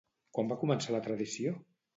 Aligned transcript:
Quan 0.37 0.49
va 0.53 0.57
començar 0.63 0.95
la 0.97 1.05
tradició? 1.09 1.57